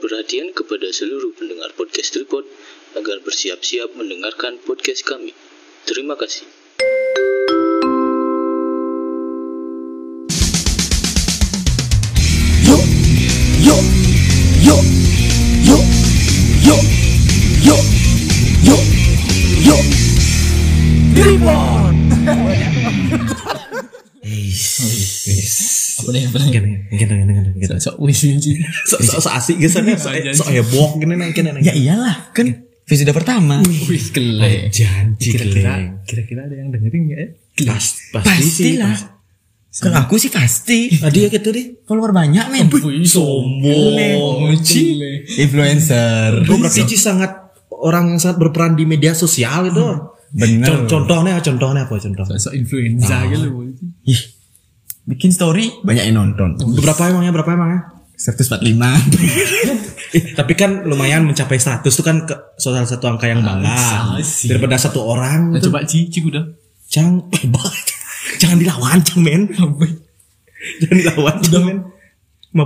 [0.00, 2.48] perhatian kepada seluruh pendengar podcast Tripod
[2.96, 5.36] agar bersiap-siap mendengarkan podcast kami.
[5.84, 6.48] Terima kasih.
[12.64, 12.80] Yo,
[13.60, 13.76] yo,
[14.64, 14.76] yo,
[15.68, 15.78] yo,
[16.64, 16.76] yo,
[17.60, 17.76] yo,
[18.64, 18.78] yo,
[19.68, 19.76] yo.
[21.12, 21.92] Tripod.
[22.30, 22.70] apa nih
[26.00, 27.78] apa nih Gini, gini, gini, gini, gini.
[27.78, 29.96] sok wis anjing Sok sok sok asik gitu nih,
[30.32, 31.62] sok heboh gini gini nih.
[31.62, 32.46] Ya iyalah, kan
[32.82, 33.60] episode pertama.
[33.86, 37.28] wis kele Janji kira-kira kira-kira ada yang dengerin nggak ya
[37.70, 38.80] Pas, pasti sih.
[38.80, 38.96] Pastilah.
[39.70, 40.90] Kalau aku sih pasti.
[40.98, 41.78] Ah, dia gitu deh.
[41.84, 42.66] Follower banyak men.
[43.04, 44.50] Sombong.
[44.58, 44.98] Ci.
[45.38, 46.42] Influencer.
[46.42, 47.30] Oh, berarti Ci sangat
[47.70, 49.82] orang yang sangat berperan di media sosial itu.
[50.30, 50.66] Bener.
[50.66, 52.22] Con- Contohnya, contohnya apa contoh?
[52.32, 53.50] sok influenza gitu
[54.06, 54.20] Ih,
[55.10, 56.54] bikin story banyak yang nonton.
[56.78, 57.32] Berapa emangnya?
[57.34, 57.80] Berapa emangnya?
[58.14, 58.62] 145.
[60.10, 64.18] Eh, tapi kan lumayan mencapai 100 itu kan ke, salah satu angka yang bangga.
[64.26, 64.50] sih.
[64.50, 65.54] Daripada satu orang.
[65.54, 65.70] nah tuh.
[65.70, 66.42] coba ci ci udah
[66.90, 67.86] Cang, hebat.
[68.42, 69.46] Jangan dilawan, Cang, men.
[70.82, 71.78] Jangan dilawan, Cang, men.
[72.50, 72.58] 50.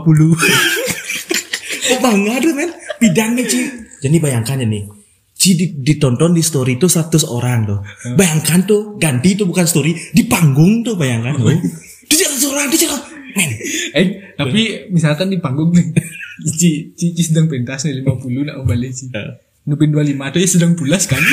[1.93, 2.73] oh, bangga tuh, men.
[2.97, 3.61] Bidangnya, Ci.
[4.01, 4.89] Jadi bayangkan ya nih.
[5.37, 7.85] Ci di- ditonton di story itu 100 orang tuh.
[8.17, 11.37] Bayangkan tuh, ganti itu bukan story, di panggung tuh bayangkan.
[11.37, 11.53] Oh.
[12.15, 12.95] Di 100 orang, di 100
[13.35, 13.51] Men.
[13.93, 15.91] eh tapi misalkan di panggung nih
[16.59, 19.11] ci ci, ci sedang pentas nih 50 nak kembali ci
[19.65, 21.19] nupin 25 tuh ya sedang pulas kan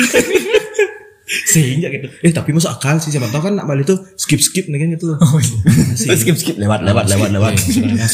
[1.22, 2.08] Sehingga gitu.
[2.20, 3.08] Eh, tapi masuk akal sih.
[3.08, 5.18] Siapa tahu kan nak balik tuh skip-skip nih kan gitu loh.
[5.18, 6.12] oh, iya.
[6.20, 7.52] skip skip lewat lewat lewat lewat.
[7.56, 8.04] Bener,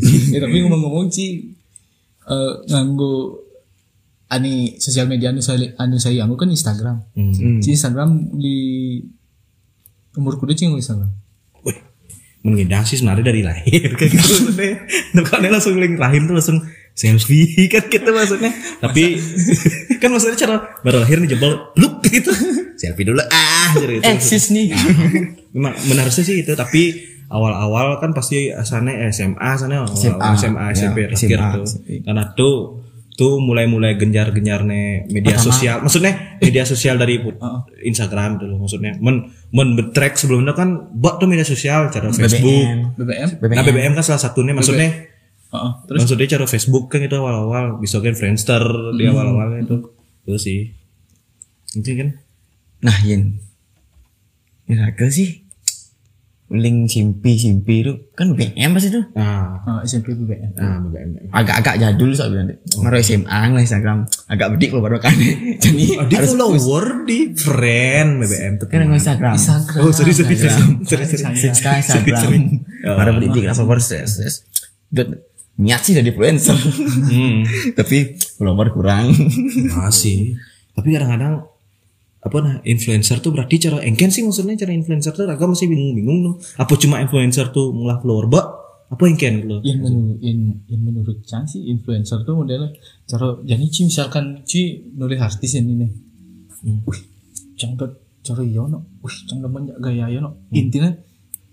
[0.00, 0.32] Ci.
[0.32, 1.52] ya, tapi ngomong-ngomong ci
[2.22, 3.44] eh nganggo
[4.26, 7.60] ani sosial media anu saya anu saya aku kan Instagram Hmm.
[7.60, 8.56] ci Instagram di
[10.14, 11.10] umur kuda ci nganggo Instagram
[12.46, 14.74] mengidang sih sebenarnya dari lahir kayak gitu maksudnya.
[15.18, 16.58] Bukannya langsung link lahir tuh langsung
[16.94, 18.54] selfie kan gitu maksudnya.
[18.78, 19.04] Tapi
[19.98, 22.30] kan maksudnya cara baru lahir nih jebol look gitu.
[22.78, 24.06] Selfie dulu ah gitu.
[24.06, 24.70] Eksis nih.
[25.50, 26.94] Memang benar sih itu tapi
[27.26, 30.30] awal-awal kan pasti asalnya SMA asalnya SMA,
[30.78, 31.66] SMP ya, SMA, tuh.
[32.06, 32.85] Karena tuh
[33.16, 35.80] tuh mulai-mulai genjar-genjarnya media sosial.
[35.80, 37.16] Maksudnya media sosial dari
[37.80, 38.94] Instagram loh, maksudnya.
[39.00, 42.92] Men men betrek sebelumnya kan buat tuh media sosial cara Facebook.
[43.00, 45.08] BBM Nah BBM kan salah satunya maksudnya
[45.46, 45.72] Heeh.
[45.88, 48.60] terus maksudnya cara Facebook kan itu awal-awal bisa kan Friendster
[48.98, 49.94] di awal-awal itu
[50.26, 50.60] itu sih
[51.78, 52.18] itu kan
[52.84, 53.40] Nah, Yin.
[54.68, 55.45] Miracle sih.
[56.46, 59.02] Link simpi simpi itu kan BM pasti tuh.
[59.18, 62.54] nah Ah, SMP BBM nah BBM Agak-agak jadul soalnya.
[62.78, 64.06] Maro SMA lah Instagram.
[64.30, 65.10] Agak bedik loh baru kan.
[65.64, 69.34] Jadi oh, di follower di friend BBM tuh kan nggak Instagram.
[69.34, 70.54] Instagram oh sorry sorry sorry
[70.86, 71.82] sorry sorry Instagram.
[71.82, 72.30] Instagram.
[72.94, 73.90] Maro bedik lah followers.
[73.90, 74.34] yes, yes.
[74.86, 75.18] Dan
[75.58, 76.54] niat sih jadi influencer.
[76.54, 77.42] hmm
[77.78, 79.10] Tapi follower kurang.
[79.74, 80.38] masih
[80.76, 81.40] tapi kadang-kadang
[82.26, 86.18] apa nah influencer tuh berarti cara engken sih maksudnya cara influencer tuh agak masih bingung-bingung
[86.26, 86.34] tuh.
[86.58, 88.46] Apa cuma influencer tuh mengolah follower bak?
[88.86, 92.74] Apa engken lo yang menurut yang, yang menurut Chan sih influencer tuh modelnya
[93.06, 95.90] cara jadi Ci misalkan Ci nulis artis ini nih.
[96.82, 97.00] Wih
[97.54, 97.94] Cang tuh
[98.26, 98.82] cara iya no.
[99.06, 100.50] Wih Cang demen ya gaya ya no.
[100.50, 100.90] Intinya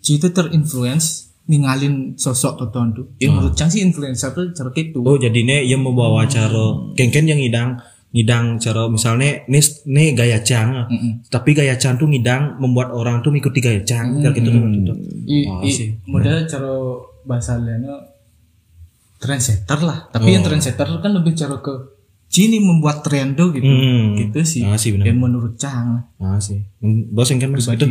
[0.01, 5.05] Ci itu terinfluence ninggalin sosok tertentu yang menurut Cang sih influencer tuh cara gitu.
[5.05, 7.77] Oh jadinya ia membawa cara kengken yang ngidang
[8.13, 10.85] ngidang cara misalnya nih nih gaya cang
[11.33, 14.93] tapi gaya cang tuh ngidang membuat orang tuh mengikuti gaya cang kayak gitu tuh gitu.
[15.25, 15.71] I, Oh, i,
[16.05, 16.69] model cara
[17.25, 18.13] bahasa lainnya
[19.23, 20.11] trendsetter lah.
[20.11, 21.95] Tapi yang trendsetter kan lebih cara ke
[22.33, 23.61] Cini membuat tren tuh gitu.
[23.61, 24.17] Hmm.
[24.17, 24.65] gitu sih.
[24.65, 26.65] Ah, sih, yang menurut Cang lah Ah sih.
[26.81, 27.85] Hmm, Bos yang kan itu.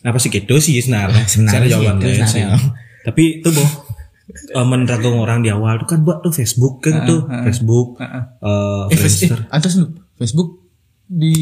[0.00, 1.28] Apa sih gitu sih sebenarnya?
[1.32, 2.56] sebenarnya jawabannya gitu.
[3.04, 3.70] Tapi itu boh
[4.32, 5.78] eh, meneragung orang di awal.
[5.78, 7.24] Tuh kan buat tuh Facebook kan tuh.
[7.42, 8.22] Facebook Ah, ah.
[8.88, 9.38] eh Eh, Face- Friendster.
[9.40, 9.86] eh, atas lu.
[10.14, 10.48] Facebook
[11.04, 11.34] di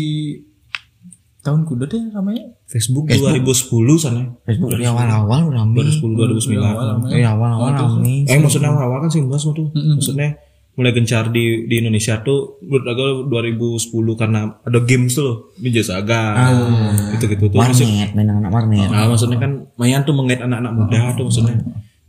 [1.41, 4.23] tahun kuda deh namanya Facebook 2010 sana.
[4.43, 5.75] Facebook dari awal-awal rame.
[5.75, 8.15] 2010 2009 Dari awal-awal rame.
[8.25, 9.73] Eh maksudnya awal-awal kan sih bahas tuh.
[9.73, 10.37] Maksudnya
[10.71, 15.37] mulai gencar di di Indonesia tuh menurut aku 2010 karena ada games tuh loh.
[15.57, 16.23] Ninja Saga
[17.13, 17.59] gitu gitu tuh.
[17.59, 18.89] Warnet, main anak warnet.
[18.89, 21.57] nah, maksudnya kan lumayan tuh mengait anak-anak muda tuh maksudnya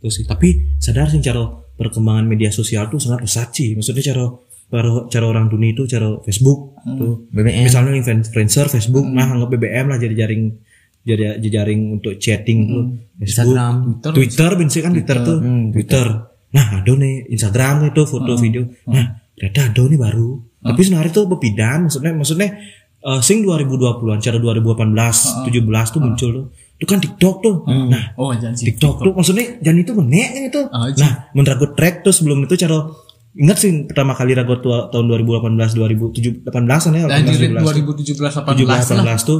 [0.02, 0.26] tuh sih.
[0.26, 1.46] Tapi sadar sih cara
[1.78, 3.72] perkembangan media sosial tuh sangat pesat sih.
[3.72, 4.24] Maksudnya cara
[4.66, 7.28] cara, cara orang dunia itu cara Facebook tuh.
[7.30, 7.62] BBM.
[7.62, 10.42] misalnya influ- influencer Facebook nah anggap BBM lah jadi jaring
[11.02, 12.82] jadi jejaring untuk chatting tuh.
[13.18, 13.74] Facebook Instagram.
[14.14, 14.50] Twitter.
[14.54, 15.38] Benci kan Twitter tuh.
[15.70, 16.06] Twitter.
[16.52, 18.62] Nah ada nih Instagram itu foto video.
[18.86, 20.30] Nah ternyata ada nih baru.
[20.62, 22.48] Tapi sebenarnya tuh bepidan maksudnya maksudnya
[23.02, 25.50] eh, sing 2020an cara 2018 17
[25.90, 26.46] tuh muncul tuh
[26.78, 27.56] itu kan TikTok tuh.
[27.66, 30.60] Nah oh jangan sih TikTok tuh maksudnya jangan itu menek itu.
[30.70, 32.90] Ah, nah menurut gue track tuh sebelum itu cara
[33.32, 37.64] ingat sih pertama kali rago tua tahun 2018 2017 18 an ya Dan di 18,
[37.64, 39.16] 2017 18 17 lah.
[39.16, 39.38] 18 tuh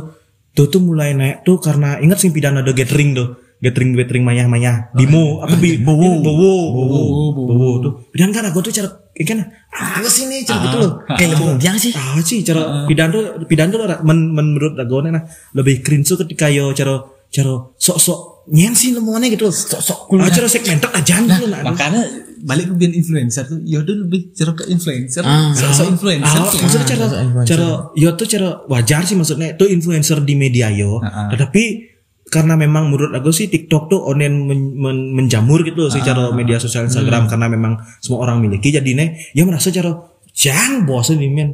[0.52, 3.36] tuh tuh mulai naik tuh karena ingat sih pidana ada gathering tuh.
[3.62, 5.78] Gathering gathering mayah mayah demo apa bi?
[5.78, 7.00] Bowo bowo bowo
[7.36, 7.92] bowo tuh.
[8.10, 9.38] Pidana kan aku tuh cara ikan
[9.70, 10.92] ah sini cara gitu loh.
[11.06, 11.92] Kayak lebih biang sih.
[11.94, 16.18] ah sih cara pidan tuh pidan tuh men, men, menurut aku nah lebih cringe tuh
[16.24, 17.02] ketika yo cara
[17.32, 18.20] cara sok sok
[18.52, 19.48] nyensi nemuannya gitu.
[19.48, 22.02] Sok sok ah, cara segmented aja gitu nah Makanya
[22.42, 25.54] balik ke influencer tuh, ya udah lebih cara ke influencer, Ah.
[25.54, 26.42] sosok influencer.
[26.42, 27.06] Ah, maksudnya cara
[27.46, 29.54] cara yo tuh cara wajar sih maksudnya.
[29.54, 30.98] Itu influencer di media yo.
[30.98, 31.28] Ah, ah.
[31.30, 31.88] tetapi
[32.26, 36.34] karena memang menurut aku sih TikTok tuh onen men- men- menjamur gitu loh sih cara
[36.34, 37.30] media sosial Instagram.
[37.30, 40.11] Karena memang semua orang miliki jadi nih ya merasa cara
[40.42, 41.50] jang bosan nih men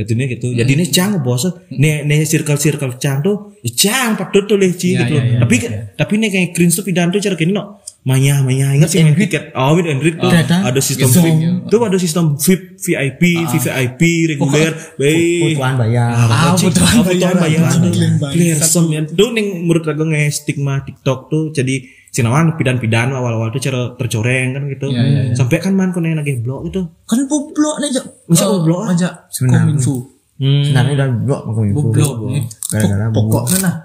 [0.00, 4.10] itu nih gitu jadi nih jang bosan nih nih circle circle jang tuh ya jang
[4.16, 5.56] patut tuh leh Ci, Ya, gitu ya, ya, tapi
[6.00, 7.64] tapi nih kayak cringe tuh pidan tuh cara gini no
[8.00, 9.52] Maya, Maya, ingat sih tiket.
[9.52, 11.04] Oh, with and tuh ada sistem.
[11.12, 11.68] VIP.
[11.68, 13.22] Tuh ada sistem VIP, VIP,
[13.52, 14.00] VVIP,
[14.32, 15.60] reguler, baik.
[15.60, 16.08] Kebutuhan bayar.
[16.16, 17.68] Ah, kebutuhan Oh, kebutuhan bayar.
[17.68, 18.32] Klaim bayar.
[18.32, 19.00] Clear sem ya.
[19.04, 21.76] Tuh ning menurut aku nge stigma TikTok tuh jadi
[22.10, 24.86] sinawan pidan-pidan awal-awal tuh cara tercoreng kan gitu.
[24.88, 25.32] Ya, ya, ya.
[25.32, 26.82] Sampai kan man konen lagi blog itu.
[27.04, 28.06] Kan boblok nih, Jak.
[28.26, 28.82] Masa Oh, boblok?
[28.88, 29.70] Aja Sebenarnya.
[29.72, 29.94] kominfo.
[30.36, 31.80] Sebenarnya udah blok mau info.
[31.84, 32.42] Boblok nih.
[32.68, 33.76] Gara-gara Pok- Pokoknya nah.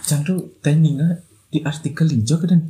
[0.00, 1.08] Jangan tuh trendingnya
[1.46, 2.60] di artikel hijau kan.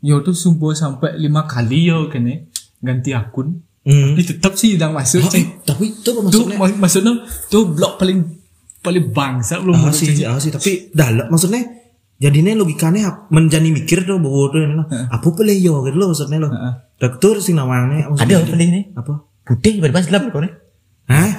[0.00, 2.48] Yo tuh sumpah sampai lima kali yo kene
[2.78, 3.60] ganti akun.
[3.80, 4.12] Hmm.
[4.12, 5.24] Tapi tetap sih udah masuk.
[5.30, 6.56] Eh, tapi itu apa Tuh maksudnya?
[6.56, 7.12] mak- maksudnya
[7.46, 8.18] tuh blog paling
[8.78, 11.79] paling bangsa belum Ah sih, ah sih, tapi dalam maksudnya
[12.20, 16.52] jadinya logikanya menjadi mikir tuh bahwa tuh nah, apa pilih yo gitu loh maksudnya loh.
[16.52, 16.72] Heeh.
[17.00, 18.92] Dokter sing namanya Ada apa nih?
[18.92, 19.24] apa?
[19.48, 20.52] Putih tiba-tiba selam kok nih.
[21.08, 21.32] Hah?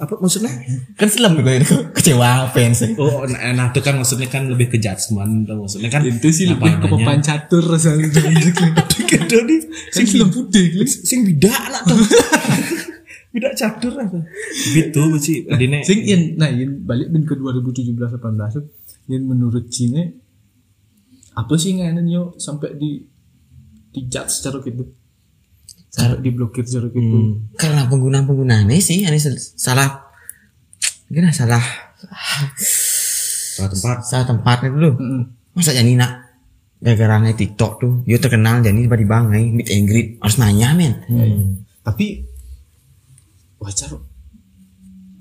[0.00, 0.48] Apa maksudnya?
[0.96, 2.88] Kan selam gue ini kecewa fans.
[2.96, 6.48] Oh, nah, nah itu kan maksudnya kan lebih ke judgement tuh maksudnya kan Itu sih
[6.48, 8.08] lebih ke papan catur rasanya.
[8.08, 9.60] Gitu nih,
[9.92, 12.00] Sing film putih sing bidak lah tuh.
[13.34, 14.08] bidak catur lah.
[14.72, 15.84] Gitu sih, adine.
[15.84, 18.64] Sing yang nah yang balik bin ke 2017 18 tuh
[19.10, 20.06] yang menurut Cina
[21.40, 23.00] apa sih ngene yo sampai di
[23.90, 24.84] di judge secara gitu.
[25.90, 27.00] Sampai diblokir secara gitu.
[27.00, 27.32] Hmm.
[27.56, 29.18] Karena penggunaan penggunaannya sih, ini
[29.56, 30.06] salah.
[31.10, 31.64] Gimana salah
[33.60, 33.96] Salah tempat.
[34.06, 34.90] salah tempatnya dulu.
[34.96, 35.22] Mm-mm.
[35.58, 36.30] Masa jadi nak
[36.80, 40.94] gara-gara nge TikTok tuh, yo terkenal jadi tiba-tiba nge meet and greet harus nanya men.
[41.82, 42.24] Tapi
[43.60, 43.90] wajar.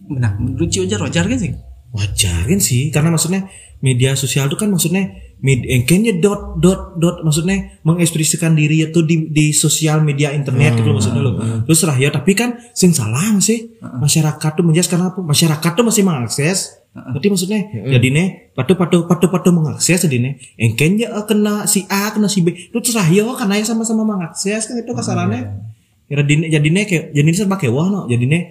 [0.09, 1.51] Menurut Cio wajar wajar kan sih?
[1.89, 3.49] Wajar kan sih, karena maksudnya
[3.79, 5.09] media sosial itu kan maksudnya
[5.39, 10.91] media, kayaknya dot dot dot maksudnya mengekspresikan diri itu di di sosial media internet gitu
[10.91, 11.33] loh maksudnya loh.
[11.65, 13.73] Terus lah ya, tapi kan sing salah sih?
[13.81, 15.23] Masyarakat tuh menjelas karena apa?
[15.23, 16.77] Masyarakat tuh masih mengakses.
[16.89, 18.27] Berarti maksudnya jadi nih
[18.57, 22.49] patu patu patu patu mengakses jadi nih engkenya eh, kena si A kena si B.
[22.49, 25.69] Itu terserah yo karena ya sama-sama mengakses kan itu kasarannya.
[26.09, 28.09] Ya jadi jadinya kayak jadi serba kewah no.
[28.09, 28.41] Jadinya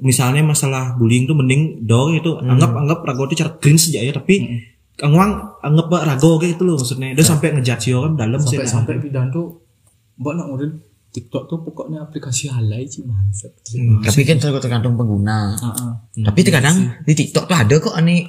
[0.00, 4.12] misalnya masalah bullying tuh mending dong itu anggap anggap rago itu cara cringe aja ya
[4.16, 4.64] tapi
[5.00, 7.16] angwang anggap pak rago kayak itu loh maksudnya.
[7.16, 8.56] Dia sampai ngejudge yo kan dalam sih.
[8.56, 9.60] Sampai sampai bidan tuh
[10.20, 10.70] mbak nak model
[11.10, 13.50] TikTok tuh pokoknya aplikasi halai sih bangsat.
[14.06, 15.58] Tapi kan tergantung tergantung pengguna.
[15.58, 15.92] Heeh.
[16.22, 18.20] Tapi terkadang di TikTok tuh ada kok nih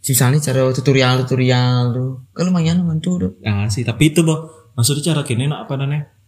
[0.00, 2.10] misalnya cara tutorial tutorial tuh.
[2.32, 6.19] Kan lumayan mantu tuh Ah sih, tapi itu boh maksudnya cara gini nak apa namanya?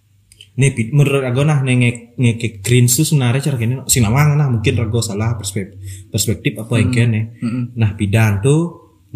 [0.52, 1.90] Nih menurut aku nah nih nge
[2.20, 5.81] nge cringe tuh sebenarnya cara gini nak sinawang nah mungkin rago salah perspektif
[6.12, 7.20] perspektif apa yang kene.
[7.72, 8.60] Nah pidan tuh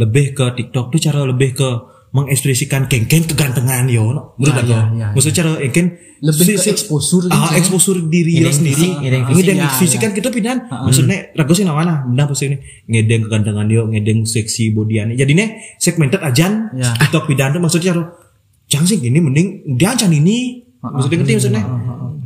[0.01, 1.69] lebih ke TikTok tuh cara lebih ke
[2.17, 4.33] mengekspresikan kengken kegantengan yo no.
[4.41, 4.73] menurut Ya, aku.
[4.73, 7.61] ya, ya, Maksudnya cara engken Lebih ke exposure gitu ah, ya.
[7.61, 8.89] exposure diri yo sendiri.
[9.05, 10.01] ngedeng Ngedeng fisik.
[10.01, 10.65] Kan gitu pidan.
[10.65, 12.57] Maksudnya rago sinawang nah benar pasti ini
[12.89, 15.13] ngedeng kegantengan yo, ngedeng seksi bodiannya.
[15.13, 16.97] Jadinya segmented ajan Ya.
[16.97, 18.03] TikTok pidan tuh maksudnya cara
[18.65, 21.65] jangan sih gini mending dia can ini maksudnya ngerti maksudnya?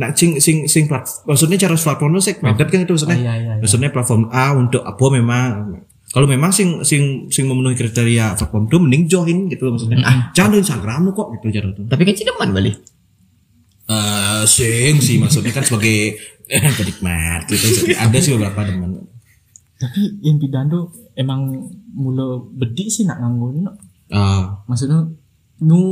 [0.00, 3.18] nah sing sing sing plat, maksudnya cara platform itu segmented kan itu maksudnya?
[3.20, 3.62] Ah, iya, iya, iya.
[3.62, 5.48] maksudnya platform A untuk apa memang
[6.10, 10.00] kalau memang sing sing sing memenuhi kriteria platform itu mending join gitu loh maksudnya.
[10.34, 11.82] Jangan di Instagram lu kok gitu cara itu.
[11.86, 12.76] Tapi kan cideman balik
[13.90, 16.14] eh sing sih maksudnya kan sebagai
[16.78, 17.90] penikmat gitu.
[17.98, 19.02] Ada sih beberapa teman.
[19.80, 21.50] Tapi yang bidan tuh emang
[21.90, 23.76] mula bedik sih nak nganggo nak.
[24.14, 24.62] ah.
[24.70, 25.10] Maksudnya
[25.66, 25.82] nu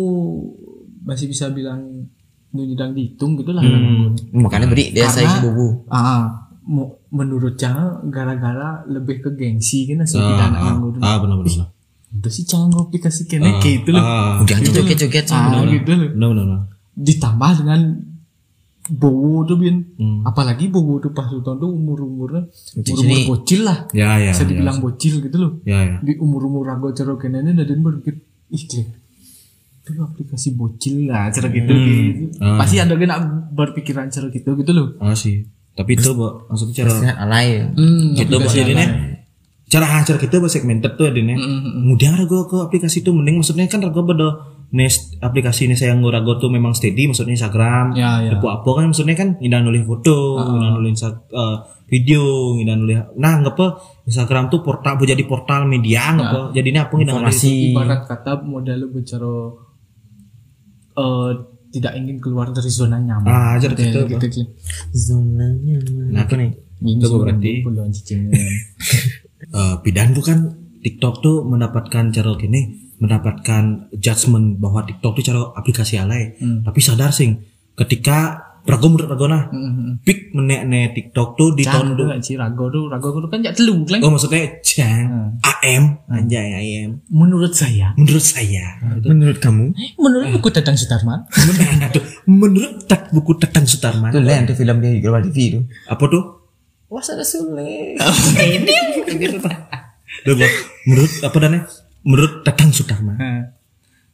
[1.03, 2.07] masih bisa bilang
[2.51, 3.61] nyedang dihitung gitu lah.
[4.33, 5.85] makanya beri dia saya si bubu.
[5.87, 11.01] Ah, mo- menurut Cang gara-gara lebih ke gengsi kan si ah, ah, ini.
[11.01, 11.69] ah benar benar
[12.09, 14.01] Udah sih Cang aplikasi kene kayak itu loh.
[14.01, 14.41] ah.
[14.43, 15.93] Jangan joget-joget Ah, sama gitu.
[15.93, 16.09] Loh.
[16.15, 16.57] no no no
[16.95, 17.81] Ditambah dengan
[18.89, 19.85] Bowo tuh bin.
[20.01, 20.25] Hmm.
[20.25, 23.85] apalagi Bowo tuh pas tahun tuh umur umurnya umur umur bocil lah.
[23.93, 25.53] Ya ya bisa ya, dibilang bocil gitu loh.
[25.69, 25.97] Ya ya.
[26.01, 28.65] Di umur umur rago cero kene ini dan berpikir ih
[29.95, 32.25] Lo aplikasi bocil lah cara gitu gitu.
[32.39, 32.61] Ah.
[32.61, 33.17] pasti ada kena
[33.49, 35.47] berpikiran cara gitu gitu loh Oh sih.
[35.73, 36.93] Tapi itu Bo, maksudnya cara
[37.23, 37.63] alay.
[37.63, 38.85] hmm, gitu aplikasi ini
[39.69, 41.37] cara ah, cara kita bahasa segmented tuh adine.
[41.39, 44.29] Kemudian rago ke aplikasi itu mending maksudnya kan rago pada
[44.69, 47.93] nes aplikasi ini saya nggak rago tuh memang steady maksudnya Instagram.
[47.95, 48.37] Ya, ya.
[48.37, 51.57] Depo apa kan maksudnya kan nggak nulis foto, nggak nulis insta- eh,
[51.89, 52.97] video, nggak nulis.
[53.21, 53.67] Nah nggak apa
[54.09, 56.41] Instagram tuh portal jadi portal media nggak apa.
[56.57, 57.37] Jadinya apa nggak nulis.
[57.39, 57.55] Informasi.
[57.71, 59.33] ibarat kata model lu bicara
[60.99, 61.31] eh
[61.69, 64.43] tidak ingin keluar dari zona nyaman Ah, Model gitu, gitu, gitu.
[64.91, 66.11] Zona nyaman.
[66.11, 66.51] Nah, Apa nih?
[66.79, 68.21] Ini Itu berarti- puluhan cicing
[69.49, 70.39] Eh, Pidan tuh kan
[70.79, 72.61] TikTok tuh mendapatkan cara gini
[72.99, 77.39] mendapatkan judgement bahwa TikTok tuh cara aplikasi alay tapi sadar sing
[77.73, 79.47] ketika rago menurut rago nah.
[80.03, 83.45] Pik menek ne TikTok tuh di tahun tuh kan si rago tuh rago tuh kan
[83.45, 87.93] jak telu kan oh maksudnya jang AM anjay AM menurut saya.
[87.95, 88.79] Menurut saya.
[88.83, 89.75] Menurut kamu?
[89.99, 91.27] menurut buku Dadang Sutarman.
[92.41, 94.13] Menurut tat buku Tetang Sutarman.
[94.13, 95.61] Itu lain tuh film di Global TV itu.
[95.89, 96.25] apa tuh?
[96.89, 97.97] Wasada Sule.
[100.25, 100.55] Duh, Bang.
[100.89, 101.53] menurut apa dan
[102.01, 103.17] menurut Tetang Sutarman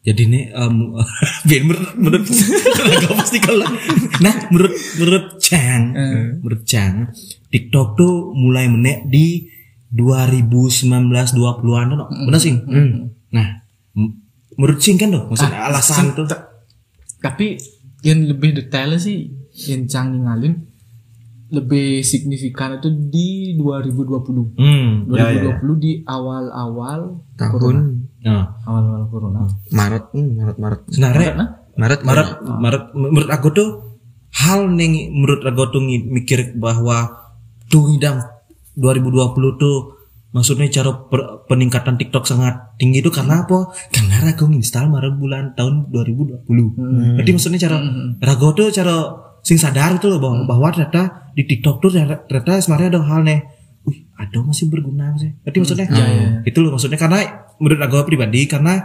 [0.04, 1.00] jadi ini um,
[1.48, 2.24] biar menurut menurut
[3.16, 3.64] pasti kalau
[4.20, 5.82] nah menurut menurut Chang
[6.38, 7.08] menurut Chang
[7.48, 9.48] TikTok tuh mulai menek di
[9.94, 12.06] 2019 20-an tuh no?
[12.26, 12.50] benar sih?
[13.30, 13.46] Nah
[13.94, 14.14] m-
[14.58, 16.26] menurut Ching kan tuh maksudnya alasan tuh.
[17.22, 17.56] tapi
[18.04, 19.30] yang lebih detail sih
[19.70, 20.66] yang Cang ninggalin
[21.48, 25.74] lebih signifikan itu di 2020 hmm 2020 ya, ya, ya.
[25.78, 27.00] di awal-awal
[27.38, 30.80] Tahun Nah, awal-awal corona Maret, hmm, Maret, Maret.
[30.88, 33.68] sebenarnya Nah, Maret, Maret, Maret, menurut aku tuh
[34.34, 37.12] hal ning menurut aku tuh mikir bahwa
[37.68, 38.18] tuh ngidang
[38.74, 39.76] 2020 tuh
[40.34, 43.70] maksudnya cara per- peningkatan TikTok sangat tinggi itu karena apa?
[43.94, 46.42] Karena Rago install Maret bulan tahun 2020.
[47.14, 47.78] Berarti maksudnya cara
[48.18, 48.94] Rago tuh cara
[49.44, 53.20] sing sadar itu loh bahwa, bahwa ternyata di TikTok tuh ternyata, ternyata sebenarnya ada hal
[53.22, 53.40] nih.
[54.14, 55.34] Ada masih berguna sih.
[55.42, 55.86] Berarti maksudnya?
[56.46, 56.98] Itu loh maksudnya.
[56.98, 57.18] Karena
[57.58, 58.78] menurut aku pribadi karena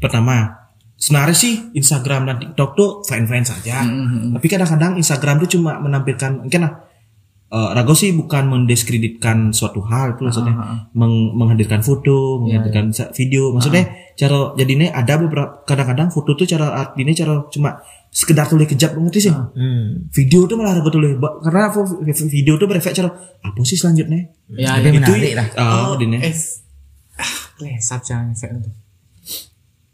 [0.00, 0.64] pertama
[0.94, 3.82] sebenarnya sih Instagram dan TikTok tuh fine-fine saja.
[4.36, 6.72] Tapi kadang-kadang Instagram tuh cuma menampilkan mungkin lah
[7.54, 10.54] eh, Rago sih bukan mendiskreditkan suatu hal itu maksudnya
[10.92, 13.50] meng- menghadirkan foto, menghadirkan sa- video.
[13.50, 17.78] Maksudnya cara jadinya ada beberapa kadang-kadang foto tuh cara artinya cara cuma
[18.10, 19.32] sekedar tulis kejap ngerti sih.
[19.32, 20.06] Hmm.
[20.08, 21.70] Video tuh malah Rago tulis karena
[22.26, 24.30] video tuh berefek cara apa sih selanjutnya?
[24.50, 25.46] ya Lebih ya, menarik lah.
[25.56, 26.18] Ah, jadinya.
[26.20, 26.62] es
[27.14, 28.70] ah lesat jangan efek itu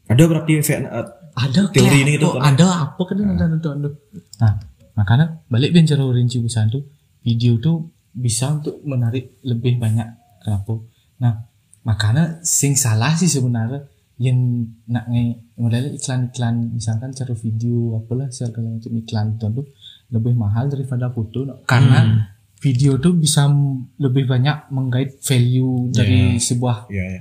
[0.08, 2.44] Ada berarti efek eh, ada Teori ini gitu, apa, kan?
[2.50, 3.16] ada apa kan
[4.40, 4.52] nah
[4.92, 6.82] makanya balik bicara rinci besar tuh
[7.22, 10.08] video tuh bisa untuk menarik lebih banyak
[10.42, 10.80] kenapa
[11.20, 11.46] nah
[11.84, 13.86] makanya sing salah sih sebenarnya
[14.20, 14.36] yang
[14.84, 19.66] nak nge modalnya iklan-iklan misalkan cara video apalah segala macam iklan tuh tuh
[20.12, 21.54] lebih mahal daripada foto no.
[21.64, 22.28] karena
[22.60, 23.48] video tuh bisa
[23.96, 27.20] lebih banyak menggait value dari sebuah ya ya.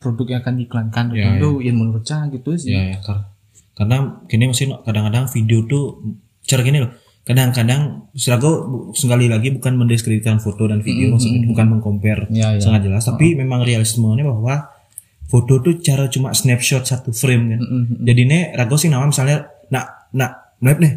[0.00, 2.72] produk yang akan diiklankan Ya, itu yang menurut saya gitu sih.
[2.72, 3.28] Ya, ya kar-
[3.76, 6.00] karena gini mesti kadang-kadang video tuh
[6.48, 6.90] cara gini loh.
[7.28, 7.80] Kadang-kadang
[8.14, 12.58] serago bu- sekali lagi bukan mendiskreditkan foto dan video maksudnya bukan mengcompare Ya, ya.
[12.58, 13.04] sangat jelas.
[13.04, 14.72] Tapi memang realismenya bahwa
[15.22, 17.60] foto tuh cara cuma snapshot satu frame kan.
[18.00, 20.94] Jadi nih rago sih nama misalnya nak nak melihat nih.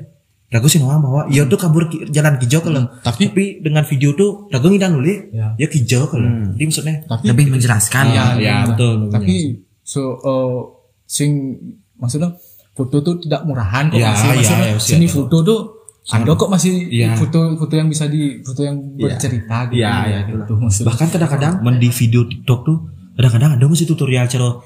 [0.49, 4.11] Rago sih nama bahwa iya tuh kabur ki- jalan kijau kalau tapi- tapi dengan video
[4.13, 5.51] tuh rago ngidang nulis Ya.
[5.57, 8.03] ya kijau kalau jadi maksudnya tapi Lebih menjelaskan.
[8.09, 9.35] ya, ya betul tapi
[9.81, 10.59] so uh,
[11.05, 11.55] sing
[11.93, 12.35] maksudnya
[12.71, 15.59] foto tuh tidak murahan kok Ya, masih ya, maksudnya ya, seni foto tuh
[16.03, 17.13] ada kok masih Ya.
[17.13, 20.57] foto foto yang bisa di foto yang bercerita gitu Ya, ya, gitu.
[20.57, 22.77] maksudnya bahkan kadang-kadang di video TikTok tuh
[23.13, 24.57] kadang-kadang ada masih tutorial cara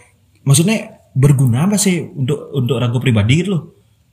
[0.41, 3.63] maksudnya berguna apa sih untuk untuk ragu pribadi gitu loh?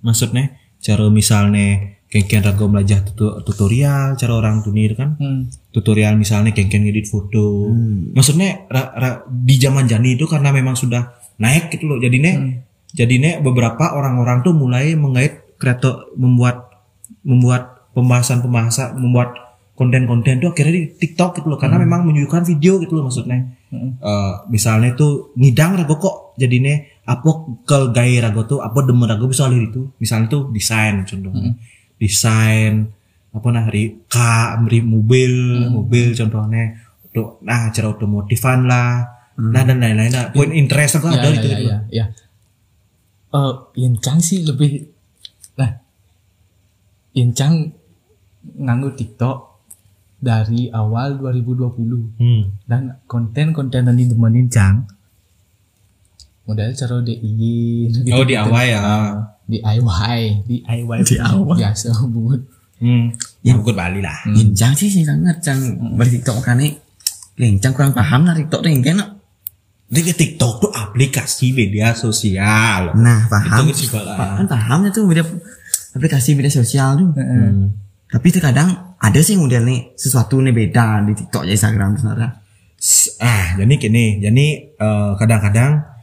[0.00, 3.07] Maksudnya cara misalnya kengken ragu belajar
[3.41, 5.14] tutorial cara orang tunir kan?
[5.17, 5.47] Hmm.
[5.71, 7.71] tutorial misalnya kengken ngedit foto.
[8.12, 11.07] Maksudnya ra- ra- di zaman jani itu karena memang sudah
[11.38, 11.99] naik gitu loh.
[11.99, 12.35] Jadinya
[12.91, 16.72] jadinya beberapa orang-orang tuh mulai mengait kreator membuat
[17.23, 19.35] membuat pembahasan-pembahasan membuat
[19.73, 23.57] konten-konten tuh akhirnya di TikTok gitu loh karena memang menunjukkan video gitu loh maksudnya.
[23.73, 26.76] Eh, misalnya tuh ngidang rago kok jadinya
[27.09, 27.31] apa
[27.64, 29.88] ke gaya rago tuh apa demen rago bisa lihat itu.
[29.97, 31.57] Misalnya tuh desain contohnya.
[31.97, 32.93] Desain
[33.33, 36.76] apa nah ri ka ri mobil mobil contohnya.
[37.09, 39.09] Tuh nah cara otomotifan lah.
[39.41, 42.05] Nah dan lain-lain nah poin interest apa ya ada ya gitu ya gitu ya, ya.
[43.33, 44.91] Eh, Yincang sih lebih
[47.12, 47.71] Yincang
[48.59, 49.38] nganggo TikTok
[50.23, 52.42] dari awal 2020 hmm.
[52.66, 54.87] dan konten-konten yang ditemenin Cang
[56.42, 58.83] model cara DIY Oh di awal ya.
[59.47, 62.42] DIY DIY DIY biasa buat
[62.83, 63.14] Hmm.
[63.47, 64.26] Ya bukan Bali lah.
[64.26, 65.54] Injang sih sih sangat cang
[65.95, 66.75] balik TikTok kan nih.
[67.38, 69.23] Lencang kurang paham lah TikTok yang kena.
[69.87, 72.90] Jadi TikTok tuh aplikasi media sosial.
[72.99, 73.71] Nah paham.
[73.71, 73.87] Itu.
[74.02, 75.23] Kan pahamnya tuh media
[75.92, 77.08] aplikasi media sosial tuh.
[77.14, 77.76] Hmm.
[78.08, 82.30] Tapi terkadang ada sih model nih sesuatu nih beda di TikTok ya Instagram sebenarnya.
[83.22, 85.94] Ah, jadi gini, jadi eh, kadang-kadang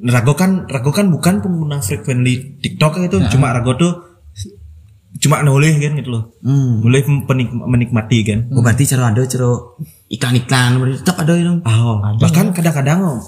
[0.00, 3.92] Rago kan Rago kan bukan pengguna frequently TikTok itu, cuma Rago tuh
[5.20, 6.38] cuma nulis kan gitu loh.
[6.40, 6.80] Hmm.
[6.80, 8.48] Mulai penik- menikmati kan.
[8.54, 9.48] Oh berarti cara ada cara
[10.08, 11.60] iklan-iklan tetap ada itu.
[11.66, 13.20] Oh, bahkan kadang-kadang oh,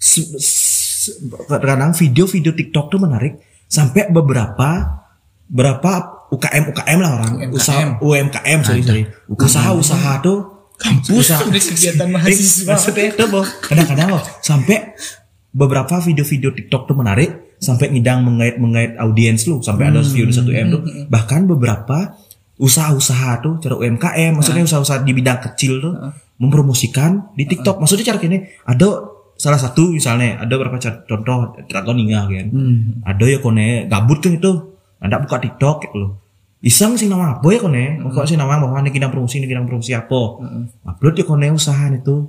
[0.00, 3.38] se- se- kadang video-video TikTok tuh menarik
[3.70, 5.02] sampai beberapa
[5.46, 5.90] berapa
[6.30, 7.32] UKM UKM lah orang.
[7.54, 9.02] Usaha UMKM sorry sorry.
[9.30, 10.38] Usaha-usaha tuh
[10.76, 11.32] kampus.
[11.72, 12.76] kegiatan mahasiswa.
[12.76, 14.92] maksudnya itu boh kadang-kadang loh sampai
[15.56, 20.52] beberapa video-video TikTok tuh menarik sampai ngidang mengait mengait audiens lu sampai ada view satu
[20.52, 22.20] m tuh bahkan beberapa
[22.60, 25.94] usaha-usaha tuh cara UMKM maksudnya usaha-usaha di bidang kecil tuh
[26.36, 27.80] mempromosikan di TikTok.
[27.80, 28.88] Maksudnya cara gini ada
[29.36, 32.46] salah satu misalnya ada beberapa contoh dragon ninga kan.
[33.04, 36.12] Ada ya kone gabut kan itu ada buka TikTok gitu loh.
[36.64, 38.00] Iseng sih nama apa ya kone?
[38.00, 40.20] Mau sih nama bahwa nih kita promosi nih kita promosi apa?
[40.88, 42.26] Upload ya kone usaha itu.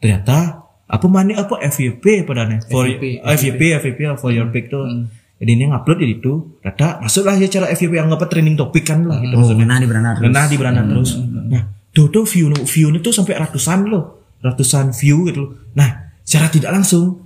[0.00, 1.60] Ternyata apa mana apa?
[1.60, 4.86] FYP padahal for FYP, FYP FYP for your pick tuh.
[5.36, 6.32] Jadi ini ngupload jadi itu
[6.64, 9.84] data masuklah ya cara FYP yang apa trending topik kan lah gitu Oh nah di
[9.84, 10.24] beranak.
[10.24, 11.20] Nah di beranak terus.
[11.20, 15.50] Nah, tuh tuh view view itu sampai ratusan loh, ratusan view gitu loh.
[15.76, 17.20] Nah, secara tidak langsung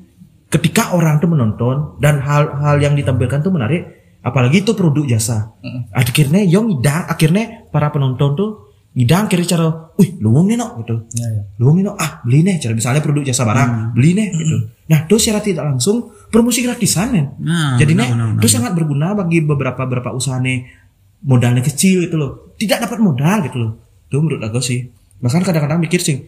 [0.51, 5.57] ketika orang tuh menonton dan hal-hal yang ditampilkan tuh menarik, apalagi itu produk jasa.
[5.93, 8.51] Akhirnya yang ngidang, akhirnya para penonton tuh
[8.91, 11.07] ngidang akhirnya cara, wih luwung nih no gitu.
[11.15, 11.43] Ya, ya.
[11.63, 14.57] Luwung nih no, ah beli nih, cara misalnya produk jasa barang, beli nih gitu.
[14.91, 17.15] Nah, itu secara tidak langsung promosi gratisan.
[17.39, 20.81] Nah, Jadi nih, itu sangat berguna bagi beberapa beberapa usaha nih
[21.25, 23.73] modalnya kecil gitu loh tidak dapat modal gitu loh
[24.09, 24.89] itu menurut aku sih
[25.21, 26.25] bahkan kadang-kadang mikir sih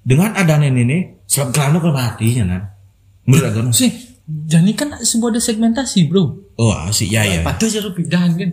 [0.00, 2.72] dengan adanya ini selebgram kan mati ya nan
[3.28, 3.90] menurut aku sih
[4.24, 7.40] jadi kan sebuah segmentasi bro oh sih ya ya.
[7.40, 8.50] Patuh cara bidan kan.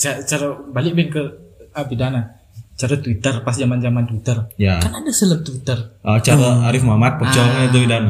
[0.00, 1.22] Cara, balik ben ke
[1.70, 2.40] ah, bidana
[2.74, 4.36] cara Twitter pas zaman zaman Twitter.
[4.58, 4.82] Ya.
[4.82, 5.94] Kan ada seleb Twitter.
[6.02, 8.04] Oh, cara Arif Muhammad pocolnya itu dan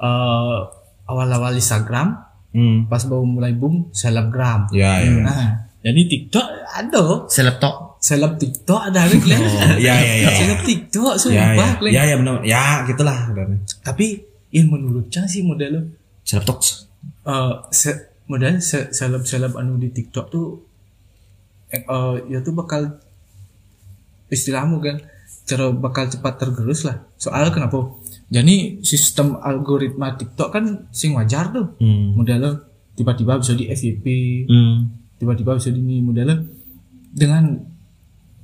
[0.00, 0.58] Eh,
[1.04, 2.16] awal-awal Instagram
[2.56, 2.88] hmm.
[2.88, 4.72] pas baru mulai boom selebgram.
[4.72, 5.12] Ya ya.
[5.20, 7.28] Nah jadi TikTok ada.
[7.28, 8.00] Seleb tok.
[8.00, 9.44] seleb TikTok ada lagi Glenn.
[9.44, 10.24] oh ya ya ya.
[10.24, 11.92] Ya seleb TikTok ya sumpah ya Glenn.
[11.92, 12.36] ya ya benar.
[12.48, 13.60] Ya gitulah benar.
[13.84, 14.24] Tapi
[14.56, 15.84] yang menurut Cang sih modelnya
[16.24, 16.88] seleb talks
[17.20, 17.92] eh se model se
[18.94, 20.46] seleb seleb anu di TikTok tuh
[21.70, 22.98] eh eh, ya tuh bakal
[24.30, 25.02] istilahmu kan
[25.46, 27.02] cara bakal cepat tergerus lah.
[27.18, 27.98] Soalnya kenapa?
[28.30, 31.74] Jadi sistem algoritma TikTok kan sing wajar tuh.
[31.82, 32.14] Hmm.
[32.14, 34.06] modelnya tiba-tiba bisa di FYP
[34.44, 34.76] hmm.
[35.16, 36.36] tiba-tiba bisa di ini modelnya
[37.16, 37.56] dengan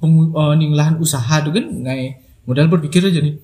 [0.00, 0.32] pengu-
[0.72, 2.16] lahan usaha tuh kan ngai
[2.48, 3.36] modal berpikir aja nih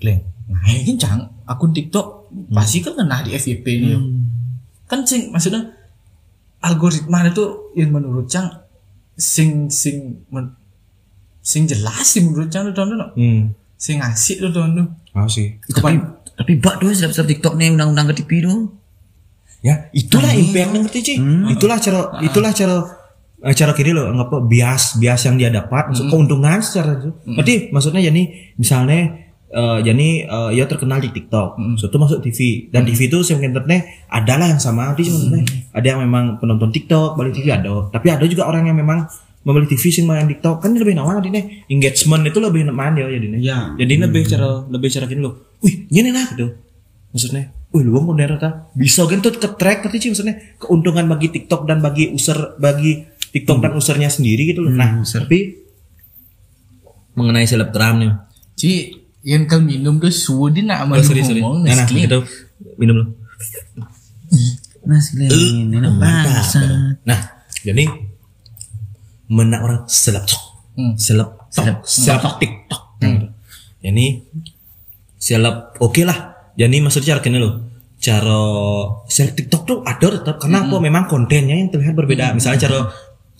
[0.00, 1.28] Leng, ngai cang?
[1.44, 3.92] Akun TikTok pasti kan kena di FYP nih
[4.90, 5.72] kan sing maksudnya
[6.60, 8.50] algoritma itu yang menurut cang
[9.16, 10.56] sing sing men-
[11.44, 13.52] sing jelas sih menurut cang tuh tuh hmm.
[13.76, 15.54] sing asik tuh tuh tuh Oh sih.
[15.70, 15.94] Tapi
[16.34, 18.74] tapi bak tuh seleb-seleb TikTok nih undang-undang ke TV tuh.
[19.64, 21.14] Ya, itulah impact ngerti Ci.
[21.54, 22.76] Itulah cara itulah cara
[23.40, 27.14] eh, cara kiri loh nggak apa bias bias yang dia dapat maksud keuntungan secara itu.
[27.24, 28.22] Berarti maksudnya jadi
[28.58, 29.00] misalnya
[29.54, 32.38] eh jadi eh, ya terkenal di TikTok, so itu masuk TV
[32.74, 35.42] dan TV itu internetnya adalah yang sama, jadi maksudnya.
[35.70, 39.06] Ada yang memang penonton TikTok balik TV ada, tapi ada juga orang yang memang
[39.46, 40.58] membeli TV sih main TikTok.
[40.58, 43.58] Kan lebih nawan nih engagement itu lebih nawan ya jadi Iya.
[43.78, 46.50] jadi lebih cara lebih cara gini loh, wih ini lah gitu.
[47.14, 50.34] Maksudnya wih lu mau ternyata bisa kan tuh ke track tapi sih maksudnya?
[50.58, 54.74] Keuntungan bagi TikTok dan bagi user bagi TikTok dan usernya sendiri gitu loh.
[54.74, 55.62] Nah tapi
[57.14, 58.10] mengenai selebgram nih.
[58.58, 58.70] Ci
[59.24, 61.40] yang kal minum tuh sudah nak oh, sorry sorry.
[61.40, 61.64] ngomong.
[61.64, 62.18] Nah, nah itu
[62.76, 63.04] minum lo
[64.84, 66.60] Mas Glenn, ini bangsa.
[67.08, 67.16] nah
[67.64, 67.88] jadi
[69.32, 70.28] menak orang seleb
[70.74, 70.98] Hmm.
[70.98, 73.30] seleb seleb seleb TikTok Nah,
[73.78, 74.06] jadi
[75.14, 76.34] seleb oke lah.
[76.58, 77.54] Jadi maksudnya cara gini loh
[78.02, 78.38] cara
[79.06, 80.36] seleb TikTok tuh ada tetap.
[80.42, 80.76] Karena apa?
[80.82, 82.34] Memang kontennya yang terlihat berbeda.
[82.34, 82.78] Misalnya cara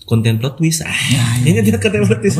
[0.07, 0.85] konten plot twist.
[0.87, 0.95] Ah
[1.43, 2.39] ini dia konten plot twist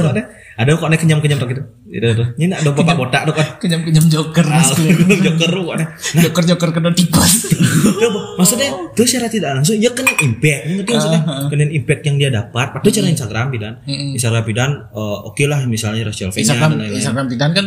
[0.55, 1.63] ada kok ada kenyam kenyam gitu.
[1.91, 2.27] Itu tuh.
[2.39, 3.47] Ini ada bapak botak tuh kan.
[3.59, 4.87] kenyam kenyam joker Ah, Nestle.
[5.19, 5.79] joker lu kan
[6.15, 7.51] joker joker kena tipas
[8.39, 10.61] maksudnya itu secara tidak langsung ya kena impact.
[10.71, 12.67] Ngerti maksudnya kena impact yang dia dapat.
[12.71, 13.73] Padahal cara Instagram bidan.
[13.85, 17.65] Instagram bidan eh, oke lah misalnya nya Instagram Instagram Titan kan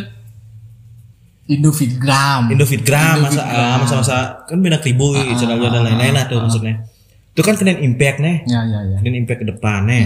[1.49, 2.41] Indofitgram.
[2.53, 6.85] Indofitgram masa ah, masa-masa kan banyak ribu Ah, channelnya dan lain-lain lah tuh maksudnya.
[7.33, 8.97] Itu kan kena impact nih, Ya ya ya.
[9.01, 10.05] kena impact ke depan nih.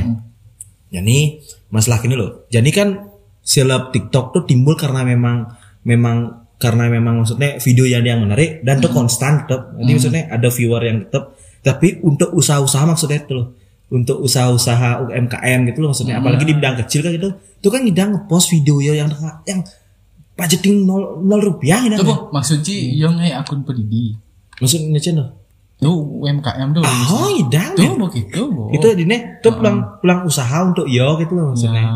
[0.94, 1.42] Jadi
[1.74, 2.46] masalah ini loh.
[2.54, 3.10] Jadi kan
[3.42, 5.50] seleb TikTok tuh timbul karena memang
[5.84, 9.74] memang karena memang maksudnya video yang yang menarik dan tuh konstan tetap.
[9.76, 11.36] Jadi maksudnya ada viewer yang tetap.
[11.66, 13.48] Tapi untuk usaha-usaha maksudnya itu loh.
[13.92, 16.22] Untuk usaha-usaha UMKM gitu loh maksudnya.
[16.22, 17.30] Apalagi di bidang kecil kan gitu.
[17.60, 19.10] Itu kan ngidang ngepost video yang
[19.44, 19.60] yang
[20.38, 22.00] budgeting nol, nol rupiah ngidang.
[22.06, 24.16] Coba maksudnya yang ngai akun pedidi.
[24.62, 25.43] Maksudnya channel.
[25.84, 26.82] Tuh UMKM tuh.
[26.82, 27.72] Oh, idang.
[27.76, 28.40] Tuh begitu.
[28.48, 28.72] Bo.
[28.72, 31.84] Itu ini tuh pulang pulang usaha untuk yo gitu loh maksudnya.
[31.84, 31.94] Ya.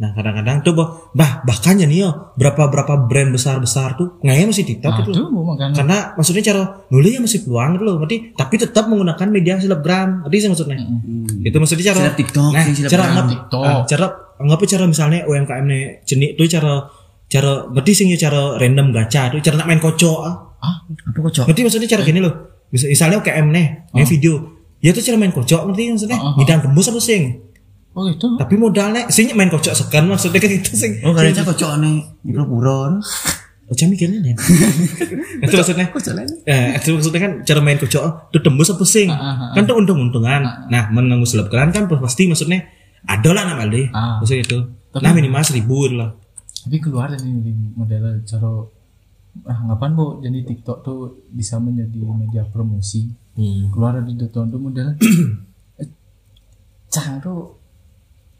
[0.00, 4.16] Nah kadang-kadang tuh bah, bah bahkan ya nih yo berapa berapa brand besar besar tuh
[4.24, 5.28] ngaya masih TikTok gitu Aduh, loh.
[5.28, 5.76] mau makan.
[5.76, 10.24] Karena maksudnya cara nulis ya masih peluang gitu loh, berarti tapi tetap menggunakan media selebgram,
[10.24, 10.76] berarti sih maksudnya.
[11.44, 13.60] Itu maksudnya cara Seleb TikTok, Nah, cara anggap TikTok.
[13.68, 14.06] ah, cara
[14.40, 16.72] anggap cara misalnya UMKM nih jenis tuh cara
[17.28, 20.34] cara berarti sih cara random gacha tuh cara nak main kocok ah.
[20.60, 21.44] Ah, Apa kok cok?
[21.48, 22.49] Ngerti maksudnya cara gini loh.
[22.70, 24.58] Mis- Misalnya UKM nih, nih video.
[24.80, 26.18] Ya itu cara main kocok ngerti maksudnya.
[26.18, 26.36] Oh, oh, oh.
[26.40, 27.50] Ngidang tembus apa sing?
[27.90, 28.38] oh gitu.
[28.38, 31.02] Tapi modalnya sing main kocok sekan maksudnya kan itu sing.
[31.02, 33.02] Oh kalian kok cok nih mikro puro.
[33.70, 34.34] Oh, jam mikirnya nih.
[35.46, 35.86] itu maksudnya.
[36.46, 39.06] Eh, itu maksudnya kan cara main kocok itu tembus apa sing?
[39.10, 39.50] Ah, ah, ah.
[39.54, 40.42] Kan tuh untung-untungan.
[40.70, 42.66] Nah, menanggung selebgram kan pasti maksudnya
[43.06, 43.86] ada lah nama deh.
[43.94, 44.18] Ah.
[44.18, 44.58] Maksudnya itu.
[44.98, 46.10] Nah minimal seribu lah.
[46.66, 47.30] Tapi keluar dari
[47.78, 48.66] model cara ah,
[49.46, 50.98] anggapan bu jadi TikTok tuh
[51.30, 53.08] bisa menjadi media promosi.
[53.38, 53.70] Hmm.
[53.70, 54.88] Keluar dari TikTok tuh model
[55.80, 55.88] eh,
[56.90, 57.56] cang tuh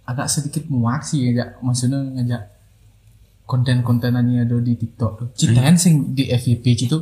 [0.05, 2.43] agak sedikit muak sih ngajak maksudnya ngajak
[3.47, 5.29] konten-kontenan yang ada di TikTok tuh.
[5.35, 6.99] Citain sing di FYP itu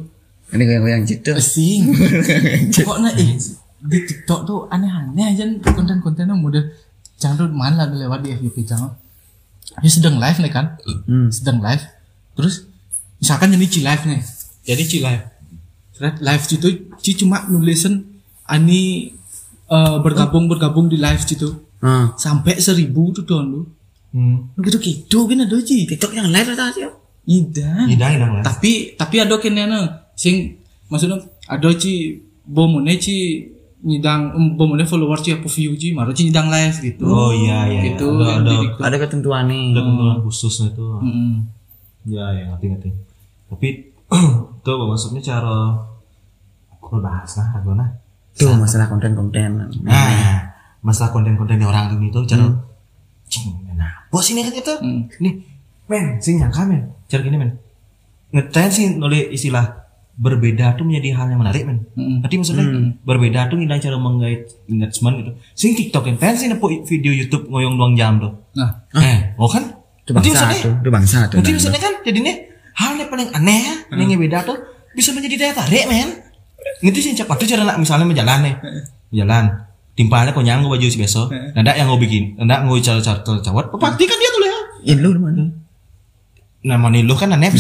[0.49, 1.31] Ini kayak yang gitu.
[1.45, 1.93] Sing.
[2.89, 3.37] Pokoknya eh,
[3.85, 6.73] di TikTok tuh aneh-aneh aja konten-kontennya model
[7.21, 8.97] jangan tuh mana lagi lewat di FYP jangan.
[9.85, 10.67] Dia sedang live nih kan,
[11.05, 11.29] Hmm.
[11.29, 11.85] sedang live.
[12.33, 12.68] Terus
[13.19, 14.21] misalkan jadi ci live nih,
[14.65, 15.25] jadi ci live.
[15.93, 18.07] Terus live itu ci cuma nulisin
[18.45, 19.11] ani
[19.67, 22.11] eh, bergabung bergabung di live itu Ah.
[22.15, 23.71] sampai seribu tuh download.
[24.11, 24.51] Hmm.
[24.59, 25.87] Gitu gitu kan ada ci.
[25.87, 26.83] TikTok yang live atau sih?
[27.29, 27.87] Ida.
[27.87, 28.43] Tidak, tidak lah.
[28.43, 29.63] tapi tapi ada kene
[30.17, 33.45] sing maksudnya ada ci bomone ci
[33.79, 37.69] nyidang um, bomone follower ci apa view ci maru ci nyidang live gitu Oh iya
[37.69, 37.81] iya.
[37.93, 38.83] gitu Ada yang ada TikTok.
[38.83, 39.65] Ada ketentuan nih.
[39.71, 40.87] ada ketentuan khusus itu.
[40.99, 41.33] Mm-mm.
[42.07, 42.91] Ya, ya ngerti ngerti.
[43.49, 43.69] Tapi
[44.65, 45.75] tuh maksudnya cara
[46.71, 47.89] aku bahas nah, aku nah.
[48.39, 49.67] Tuh masalah konten-konten.
[49.83, 50.39] Nah,
[50.79, 52.47] masalah konten-konten orang ini tuh cara
[53.27, 54.75] cing, nah, bos ini kan itu.
[54.79, 55.03] Hmm.
[55.19, 55.35] Nih,
[55.91, 56.95] men, sing nyangka men.
[57.11, 57.59] Cara gini men.
[58.31, 61.87] Ngetrend sih nulis istilah berbeda tuh menjadi hal yang menarik men.
[61.95, 62.23] Mm-mm.
[62.23, 62.67] Berarti maksudnya
[63.07, 65.31] berbeda tuh ngilang cara menggait engagement gitu.
[65.55, 68.35] Sing TikTok yang pengen sih nepo video YouTube ngoyong doang jam tuh.
[68.59, 69.78] nah Eh, oh kan?
[70.09, 70.81] Itu bangsa maksudnya-.
[70.81, 71.37] Itu bangsa tuh.
[71.37, 72.35] Nanti Nah, maksudnya kan jadinya
[72.81, 74.57] hal yang paling aneh ya, yang beda tuh
[74.97, 76.09] bisa menjadi daya tarik men.
[76.81, 78.55] Ngerti sih cepat tuh cara nak misalnya menjalan nih,
[79.13, 79.45] menjalan.
[79.99, 83.75] Timpalnya kau nyanggu baju si besok, nanda yang mau bikin, nanda mau cara cara cawat,
[83.83, 84.59] pasti kan dia tuh ya.
[84.95, 85.45] In lu mana?
[86.65, 87.51] Nah mani lu kan aneh,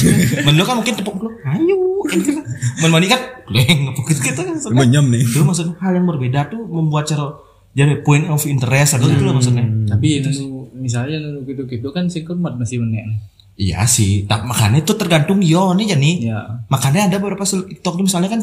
[0.46, 2.44] mani lu kan mungkin tepuk lu, ayo, gitu kan.
[2.78, 3.18] Man mani kan,
[3.50, 4.54] leng, ngepuk gitu kan.
[4.54, 4.78] maksudnya.
[4.78, 5.22] Menyem nih.
[5.26, 7.26] Itu maksudnya hal yang berbeda tuh membuat cara
[7.74, 9.66] jadi point of interest atau itu loh maksudnya.
[9.86, 10.57] tapi nu
[10.88, 13.04] misalnya nu gitu gitu kan sih kan masih menek
[13.58, 16.30] Iya sih, tak makanya itu tergantung yo nih jadi.
[16.30, 18.38] ya Makanya ada beberapa TikTok tuh misalnya kan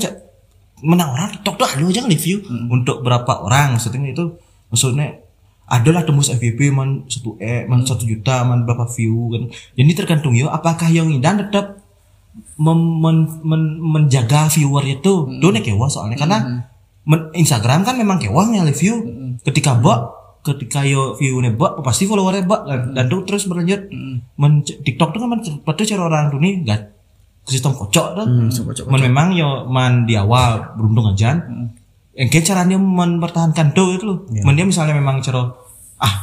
[0.84, 2.43] menang orang TikTok tuh ada aja review.
[2.67, 4.36] Untuk berapa orang maksudnya itu
[4.67, 5.23] maksudnya
[5.71, 9.43] adalah tembus FYP man satu e man satu juta man berapa view kan.
[9.79, 11.79] Jadi tergantung yo apakah yang dan tetap
[12.60, 16.19] mem- men- men- menjaga viewer itu tuh nih kewa soalnya.
[16.19, 16.67] Karena
[17.08, 18.99] men- Instagram kan memang kewa nih review
[19.47, 22.93] ketika bot ketika yo view nih bot pasti followernya bot kan.
[22.93, 23.89] dan tuh terus berlanjut
[24.38, 26.81] men TikTok tuh kan cepet tuh cara orang tuh nih gak
[27.45, 28.25] sistem kocok tuh.
[28.86, 31.34] Man memang yo man di awal beruntung aja.
[32.13, 34.17] Yang kayak caranya mempertahankan tuh itu loh.
[34.41, 35.49] Man dia misalnya memang cara
[35.97, 36.13] ah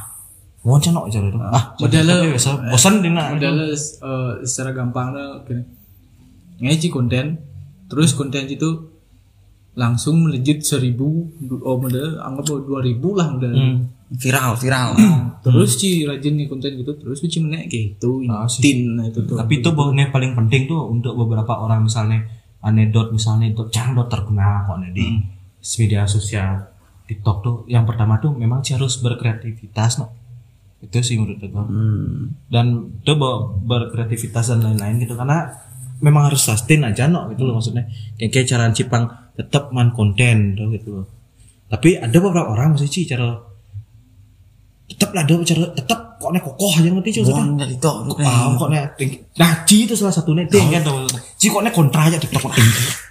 [0.62, 1.38] mau cenok cara itu.
[1.38, 5.62] Ah Modalnya- tapi biasa bosan di nak modalnya eh, secara gampangnya gini.
[6.58, 7.26] Ngaji konten
[7.86, 8.91] terus konten itu
[9.74, 13.78] langsung melejit seribu oh modal anggap dua ribu lah modal Hmm.
[14.12, 14.92] Viral, viral.
[15.40, 18.84] terus ci rajin nih konten gitu terus ci menek gitu Ah, sih.
[18.84, 22.20] nah, itu tuh tapi itu bahwa paling penting tuh untuk beberapa orang misalnya
[22.60, 25.06] anedot misalnya itu jangan terkenal kok nih di
[25.80, 26.68] media sosial
[27.02, 30.12] TikTok tuh yang pertama tuh memang sih harus berkreativitas no.
[30.78, 32.36] itu sih menurut aku Hmm.
[32.46, 35.56] dan itu bahwa berkreativitas dan lain-lain gitu karena
[35.98, 40.52] memang harus sustain aja no gitu loh maksudnya kayak, kayak cara cipang tetap man konten
[40.54, 41.06] tuh gitu loh
[41.72, 43.32] tapi ada beberapa orang masih sih cara
[44.88, 48.68] tetap lah ada cara tetap kok nek kokoh aja ngerti cuy TikTok tuh Ah, kok
[48.70, 48.84] nek
[49.40, 51.02] nah Ci itu salah satunya ding kan tau
[51.40, 52.54] Ci kok nek kontra aja TikTok kok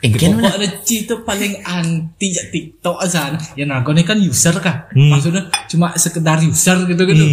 [0.05, 0.53] Engken mana?
[0.53, 3.37] Pokoknya Ci itu paling anti ya TikTok sana.
[3.57, 4.89] Ya Nago ini kan user kah?
[4.93, 5.13] Hmm.
[5.13, 7.25] Maksudnya cuma sekedar user gitu gitu.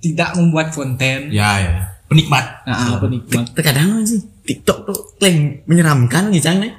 [0.00, 1.32] Tidak membuat konten.
[1.32, 1.72] ya ya
[2.04, 3.56] penikmat Nah, penikmat.
[3.56, 6.72] Terkadang sih TikTok tuh klaim menyeramkan gitu cang nih.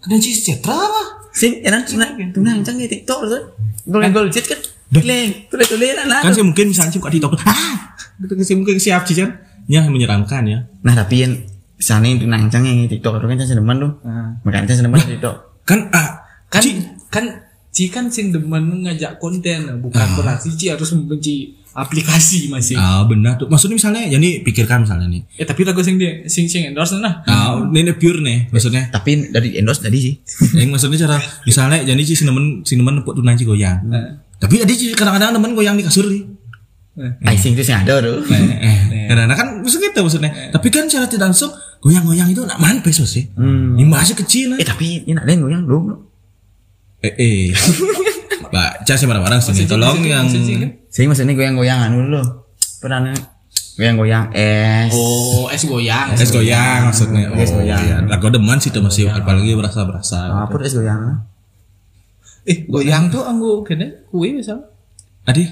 [0.00, 3.42] Kena Ci sejahtera apa Sing enak tunang tunang cang nih TikTok tuh.
[3.86, 4.58] Gol gol jet kan.
[4.90, 6.18] Klaim tulis tulis lah.
[6.18, 7.38] kan sih mungkin misalnya Ci kok TikTok.
[7.46, 7.94] Ah
[8.42, 9.30] sih mungkin siap Ci kan
[9.70, 11.32] ya menyeramkan ya Nah tapi yang
[11.78, 13.92] sana yang tunang cang yang TikTok itu kan cang sedeman tuh.
[14.42, 15.36] Makanya cang sedeman TikTok.
[15.62, 16.66] kan ah Kan
[17.08, 17.24] kan
[17.70, 22.74] Ci kan sing demen ngajak konten, bukan berarti Ci harus membenci aplikasi masih.
[22.74, 26.26] ah benar tuh maksudnya misalnya ya nih pikirkan misalnya nih Eh tapi lagu sing dia
[26.26, 27.22] sing sing endorse nah.
[27.30, 30.14] ah ini pure nih maksudnya Tapi dari endorse tadi sih.
[30.58, 33.86] yang maksudnya cara misalnya jadi Ci sinemen sinemen nepuk tunang Ci goyang
[34.42, 36.40] tapi ada Ci kadang-kadang temen goyang di kasur nih
[37.24, 38.20] Ay sing itu sing ada tuh.
[38.28, 40.30] Eh, karena kan maksudnya gitu maksudnya.
[40.52, 41.48] Tapi kan secara tidak langsung
[41.80, 43.30] goyang-goyang itu nak mana peso sih?
[43.38, 43.78] Hmm.
[43.78, 44.58] Ini masih kecil.
[44.60, 45.96] Eh tapi ini ada yang goyang belum?
[47.00, 47.48] Eh, eh.
[48.50, 49.64] Mbak, cah sih barang-barang sini.
[49.66, 50.26] Tolong yang
[50.90, 52.20] Sing maksudnya goyang-goyangan dulu.
[52.82, 53.14] Pernah nih
[53.80, 54.92] goyang-goyang es.
[54.92, 56.12] Oh, es goyang.
[56.12, 57.32] es goyang maksudnya.
[57.32, 57.80] Oh, Es goyang.
[57.80, 57.96] iya.
[58.04, 60.44] Lagu demen sih tuh masih apalagi berasa-berasa.
[60.44, 61.24] Apa tuh es goyang?
[62.44, 64.68] Eh, goyang tuh anggo kene kue misal.
[65.24, 65.48] Adi,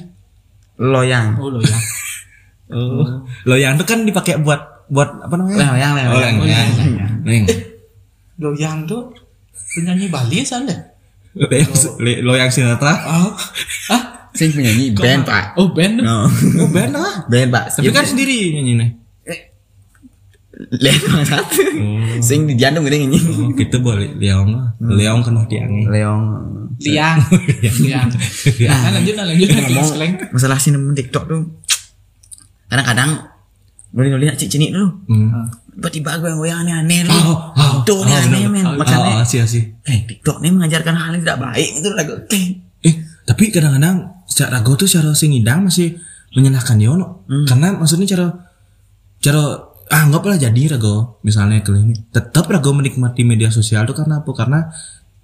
[0.76, 1.40] Loyang.
[1.40, 1.82] Oh, loyang.
[2.74, 3.24] oh.
[3.48, 5.56] loyang itu kan dipakai buat buat apa namanya?
[5.72, 6.34] Loyang, loyang, Oh, loyang.
[6.42, 6.68] loyang.
[7.24, 7.44] Neng.
[8.38, 9.08] Loyang tuh
[9.74, 10.74] penyanyi Bali sana.
[11.38, 11.70] Loyang,
[12.27, 12.94] loyang Sinatra.
[13.07, 13.31] Oh.
[13.94, 14.03] Ah,
[14.35, 15.55] Sing penyanyi band pak.
[15.59, 16.03] oh band.
[16.03, 16.27] No.
[16.62, 17.27] Oh, band lah.
[17.27, 17.64] band pak.
[17.74, 18.90] Tapi kan sendiri nyanyi nih.
[20.59, 21.46] Lihat bangsat.
[22.18, 23.14] Sing di jantung gede ini.
[23.14, 24.74] Oh, gitu boleh Leong lah.
[24.83, 25.87] Leong kan diangi.
[25.87, 26.22] Leong.
[26.79, 27.18] Liang.
[27.83, 28.09] Liang.
[28.70, 30.12] Nah, lanjut nah, lanjut nah, Ngomong slang.
[30.31, 31.42] masalah sinema TikTok tuh.
[32.70, 33.27] Kadang-kadang
[33.90, 34.87] boleh nulis cik cinik dulu.
[35.11, 35.51] Hmm.
[35.78, 37.14] Tiba-tiba gue goyang aneh-aneh lu.
[37.14, 38.66] Oh, oh, Tuh oh, nih aneh men.
[38.66, 39.62] Oh, Makanya oh, sih, sih.
[39.84, 42.14] eh TikTok nih mengajarkan hal yang tidak baik itu lagu.
[42.28, 42.46] Eh,
[42.80, 45.94] Eh, tapi kadang-kadang secara rago tuh secara sing idang masih
[46.30, 47.26] menyalahkan Yono.
[47.46, 48.26] Karena maksudnya cara
[49.18, 49.42] cara
[49.88, 54.30] ah, anggaplah jadi rago misalnya kalau ini tetap rago menikmati media sosial tuh karena apa?
[54.30, 54.66] Karena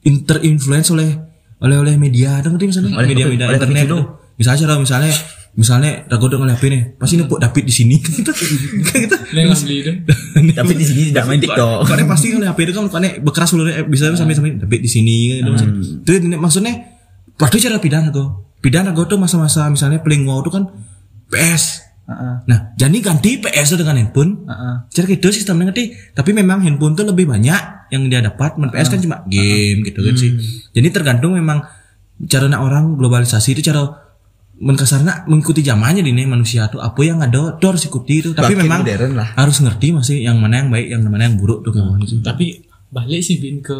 [0.02, 1.10] interinfluence oleh
[1.58, 4.02] oleh oleh media ada ngerti misalnya Oleh media kepi- media oleh internet tuh.
[4.34, 5.12] Misalnya cara misalnya
[5.54, 9.16] misalnya rago udah ngeliat HP nih pasti nepuk David di sini kan kita kan kita
[9.30, 9.92] Neng beli itu.
[10.58, 11.78] tapi di sini tidak main TikTok.
[11.86, 14.90] Karena pasti ngeliat HP itu kan karena bekeras dulu eh, bisa sampai sampai David di
[14.90, 15.74] sini gitu maksudnya.
[16.02, 16.74] Itu ini maksudnya
[17.38, 18.58] waktu cara pidana tuh.
[18.58, 20.64] Pidana gue tuh masa-masa misalnya paling wow tuh kan
[21.30, 21.86] PS.
[22.04, 22.34] Heeh.
[22.50, 24.44] Nah, jadi ganti PS tuh dengan handphone.
[24.50, 24.74] Heeh.
[24.90, 26.12] Cara gitu sistemnya ngerti.
[26.18, 28.58] Tapi memang handphone tuh lebih banyak yang dia dapat.
[28.58, 30.34] Men PS kan cuma game gitu kan sih.
[30.74, 31.62] Jadi tergantung memang
[32.26, 34.03] cara nak orang globalisasi itu cara
[34.54, 38.54] menkasarna mengikuti zamannya di nih manusia tuh apa yang ada tuh harus ikuti itu tapi
[38.54, 39.28] Makin memang modern lah.
[39.34, 42.22] harus ngerti masih yang mana yang baik yang mana yang buruk tuh gitu.
[42.22, 43.74] Tapi balik sih bin ke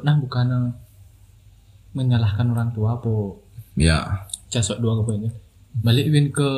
[0.00, 0.70] nah bukan eh,
[1.92, 3.10] menyalahkan orang tua apa
[3.74, 5.32] ya casok dua ke poinnya.
[5.74, 6.50] Balik bin ke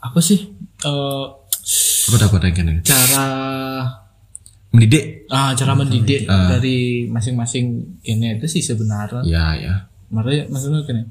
[0.00, 0.50] apa sih
[0.82, 1.26] eh
[2.08, 3.26] apa dapat yang cara
[4.68, 6.50] mendidik ah cara mendidik Ah.
[6.50, 9.22] dari masing-masing kene itu sih sebenarnya.
[9.22, 9.74] ya ya
[10.08, 11.04] Makanya maksudnya kene.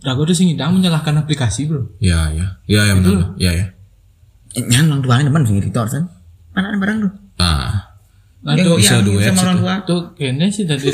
[0.00, 1.84] Rago tuh sing menyalahkan aplikasi bro.
[2.00, 3.66] ya ya ya ya benar ya ya
[4.56, 6.04] Yang orang tuanya depan sing TikTok kan.
[6.50, 7.12] Mana ada barang tuh?
[7.38, 7.86] ah
[8.40, 9.74] Nah, tuh, bisa duet sama orang tua.
[9.84, 10.88] tuh kene sih dari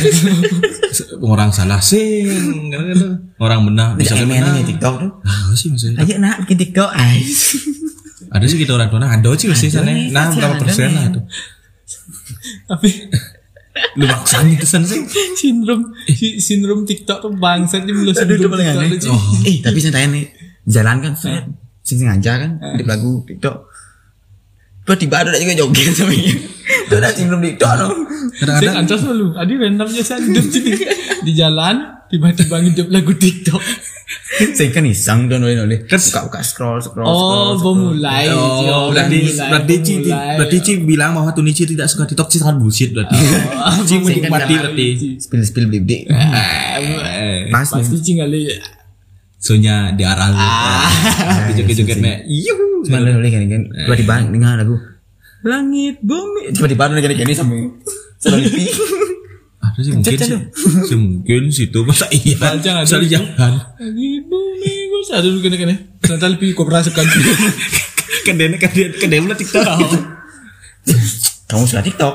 [1.22, 2.26] orang salah sing
[2.74, 3.06] gitu.
[3.38, 5.10] orang benar bisa kan benar ini TikTok tuh.
[5.22, 7.54] ah sih maksudnya Ayo nak bikin TikTok ais.
[8.34, 10.94] ada sih kita orang tua nah ada sih pasti sana nah berapa persen nih.
[10.98, 11.20] lah itu
[12.66, 12.88] tapi
[13.94, 18.82] lu maksanya itu sana sih sindrom si- sindrom TikTok tuh mulai Aduh, itu sindrom TikTok
[18.82, 18.88] aneh.
[18.96, 19.10] tuh, Ci.
[19.44, 20.24] Eh, tapi saya tanya nih,
[20.64, 21.44] jalan kan, set.
[21.80, 23.56] sing sengaja kan, di lagu TikTok.
[24.82, 26.34] Tiba-tiba ada juga joget sama dia.
[26.86, 27.86] Itu ada sindrom TikTok no.
[27.86, 30.72] Saya kadang-kadang ancas lu, adi randomnya saya sini
[31.22, 33.62] di jalan tiba-tiba ngidup lagu TikTok.
[34.36, 35.78] Saya kan iseng tuh nulis nulis.
[35.88, 37.04] Buka-buka scroll scroll.
[37.04, 37.56] Oh, scroll,
[37.96, 38.28] pemulai.
[38.28, 42.56] Oh, berarti mulai, berarti Ci berarti Ci bilang bahwa Tunici tidak suka TikTok Ci sangat
[42.56, 43.16] bullshit berarti.
[43.88, 44.86] Ci menikmati berarti.
[45.16, 46.04] Spill spill bibik.
[46.06, 48.02] Eh, Pas Pasti nih.
[48.02, 48.40] cinggali.
[49.36, 50.34] Sonya di aral.
[51.56, 52.26] Joget-jogetnya.
[52.26, 52.84] Yuhu.
[52.84, 53.62] Cuma nulis kan kan.
[53.72, 54.76] Tiba-tiba dengar lagu.
[55.40, 56.50] Langit bumi.
[56.52, 57.72] Tiba-tiba nulis gini sampai.
[58.18, 58.64] Selalu pipi.
[59.76, 60.40] Ada sih mungkin sih.
[60.88, 62.56] Sih mungkin situ masa iya.
[62.56, 63.52] Jangan, jalan.
[63.76, 65.74] Lagi bumi gue sadar dulu kene kene.
[66.00, 67.04] Nanti lebih kooperasi kan.
[68.24, 69.64] Kedene kedene kedene TikTok.
[71.46, 72.14] Kamu suka TikTok?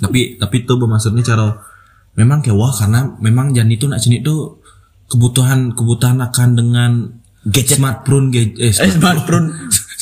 [0.00, 1.52] tapi tapi itu maksudnya cara
[2.14, 4.62] memang kayak wah karena memang Jan itu nak sini tuh
[5.10, 6.90] kebutuhan kebutuhan akan dengan
[7.42, 7.82] Gadget.
[7.82, 9.50] smartphone gadget eh, Eh, smartphone.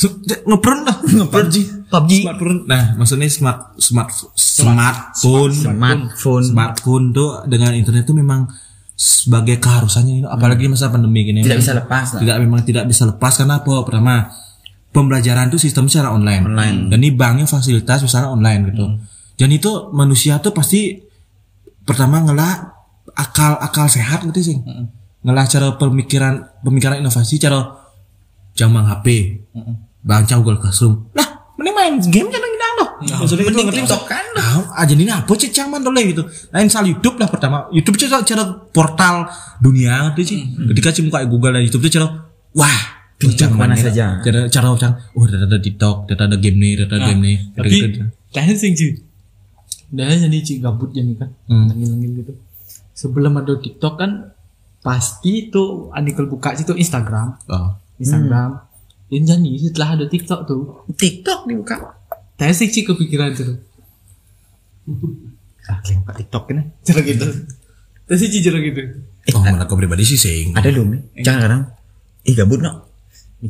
[0.48, 1.79] ngeprun lah PUBG.
[1.90, 2.10] PUBG.
[2.22, 2.58] smartphone.
[2.70, 6.44] Nah maksudnya smart smart smartphone Smartphone.
[6.46, 8.46] smartphone tuh dengan internet tuh memang
[8.94, 11.42] sebagai keharusannya apalagi masa pandemi gini.
[11.42, 12.20] Tidak bisa lepas lah.
[12.22, 13.32] tidak memang tidak bisa lepas.
[13.34, 13.72] Karena apa?
[13.82, 14.28] Pertama
[14.92, 16.44] pembelajaran tuh sistem secara online.
[16.46, 16.76] Online.
[16.92, 18.84] dan ini banknya fasilitas misalnya online gitu.
[19.40, 21.00] Dan itu manusia tuh pasti
[21.82, 22.76] pertama ngelah
[23.16, 24.56] akal akal sehat gitu sih?
[25.24, 27.72] Ngelah cara pemikiran pemikiran inovasi cara
[28.52, 29.06] jamang HP
[30.04, 31.08] baca Google Classroom.
[31.16, 34.20] Lah mending main game kan kita loh maksudnya mending ngerti TikTok maksud-
[34.50, 36.22] Tahu, aja ini apa sih caman dulu gitu.
[36.50, 37.70] Lain soal YouTube lah pertama.
[37.70, 38.44] YouTube itu cara
[38.74, 39.30] portal
[39.62, 40.40] dunia gitu sih.
[40.74, 42.78] Ketika sih muka Google dan YouTube itu cara wah
[43.20, 43.92] ke mana ya.
[43.92, 44.06] saja.
[44.24, 47.36] cara cara cang oh ada ada TikTok ada ada game nih ada game nih.
[47.54, 48.00] Ada tapi gitu.
[48.32, 48.70] tanya sih
[49.90, 51.28] udah jadi cuy gabut jadi kan.
[51.46, 51.66] Hmm.
[51.68, 52.32] nangin gitu.
[52.96, 54.32] Sebelum ada TikTok kan
[54.80, 57.36] pasti tuh Anikal buka situ Instagram.
[57.46, 57.76] Oh.
[58.00, 58.69] Instagram
[59.10, 60.62] Dan jadi setelah ada TikTok tuh
[60.94, 61.98] TikTok dibuka.
[62.34, 63.58] Tanya sih cuy kepikiran tuh
[65.66, 66.62] Ah, kalian buka TikTok ini.
[66.82, 67.26] cara gitu
[68.06, 68.80] Tanya sih cara gitu
[69.30, 71.22] oh mana kau pribadi sih sing Ada dong nih.
[71.22, 71.62] Jangan kadang.
[72.22, 72.86] Ih gabut no.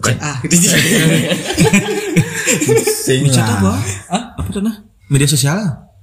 [0.01, 0.81] Chat ah gitu cuy
[2.85, 3.73] Sing apa?
[4.37, 4.77] Apa tuh nah?
[5.09, 5.59] Media sosial?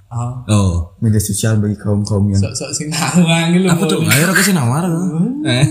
[0.08, 0.72] oh Oh.
[0.98, 4.00] Media sosial bagi kaum kaum yang sok-sok sing nawang gitu Apa tuh?
[4.02, 4.84] Ayo aku sih nawar.
[5.44, 5.66] Eh.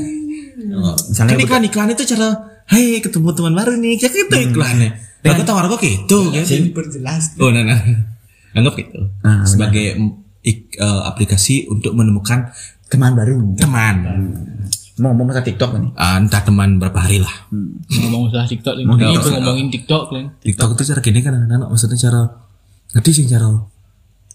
[0.72, 0.94] Oh.
[1.08, 3.96] Misalnya Kan iklan iklan itu cara Hei ketemu teman baru nih.
[3.96, 4.90] Kayak gitu iklannya.
[5.18, 7.36] Dan aku tawar aku gitu kan diperjelas.
[7.38, 7.80] Oh nah nah.
[8.54, 9.00] Anggap gitu.
[9.22, 9.46] Ah, benar.
[9.46, 12.52] Sebagai mm, ik- eh, aplikasi untuk menemukan
[12.88, 13.56] teman baru.
[13.56, 13.96] teman.
[14.98, 15.88] Mau ngomong masalah TikTok ini.
[15.94, 17.34] Ah, Entah teman berapa hari lah.
[17.88, 19.32] Ngomong masalah TikTok Ini TikTok.
[19.32, 22.22] ngomongin TikTok kan TikTok itu cara gini kan anak maksudnya cara
[22.88, 23.52] Nanti sih cara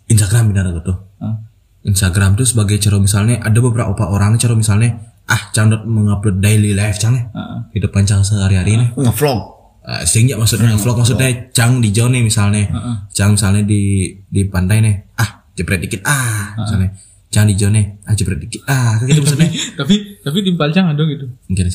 [0.06, 1.36] Instagram benar gitu Ah.
[1.82, 7.00] Instagram tuh sebagai cara misalnya ada beberapa orang cara misalnya ah candot mengupload daily life
[7.00, 7.58] cang nih Heeh.
[7.72, 9.40] kehidupan cang sehari-hari nih Ngevlog.
[9.80, 12.68] uh, sehingga maksudnya vlog maksudnya cang di jauh nih misalnya.
[13.10, 13.82] Cang misalnya di
[14.28, 14.94] di pantai nih.
[15.16, 16.04] Ah jepret dikit.
[16.04, 16.92] Ah misalnya.
[17.28, 18.04] Cang di jauh nih.
[18.04, 18.60] Ah jepret dikit.
[18.68, 19.48] Ah kayak gitu maksudnya.
[19.74, 21.26] tapi tapi timpal jangan dong gitu.
[21.48, 21.66] Mungkin.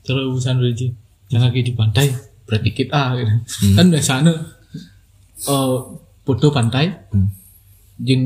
[0.00, 0.86] Cara urusan aja
[1.26, 2.06] jangan lagi di pantai
[2.44, 2.86] berat dikit.
[2.92, 3.32] Ah gitu.
[3.32, 3.74] Hmm.
[3.74, 4.32] kan biasanya
[5.40, 5.76] eh
[6.22, 6.84] foto pantai.
[7.10, 7.28] Hmm.
[7.98, 8.22] jeng